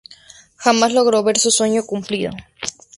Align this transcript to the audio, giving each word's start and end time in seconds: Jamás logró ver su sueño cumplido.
Jamás 0.57 0.93
logró 0.93 1.21
ver 1.21 1.37
su 1.37 1.51
sueño 1.51 1.83
cumplido. 1.85 2.31